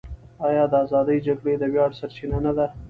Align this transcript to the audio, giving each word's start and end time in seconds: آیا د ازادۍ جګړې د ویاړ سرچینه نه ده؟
آیا 0.47 0.63
د 0.71 0.73
ازادۍ 0.85 1.17
جګړې 1.27 1.53
د 1.57 1.63
ویاړ 1.73 1.89
سرچینه 1.99 2.37
نه 2.45 2.51
ده؟ 2.57 2.65